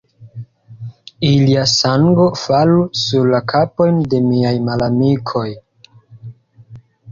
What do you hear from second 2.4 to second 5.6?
falu sur la kapojn de miaj malamikoj!